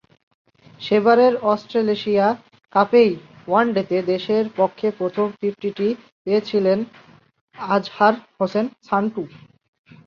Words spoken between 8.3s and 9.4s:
Hossain Santu.